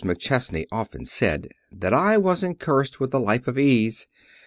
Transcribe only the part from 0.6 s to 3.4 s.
often said, "that I wasn't cursed with a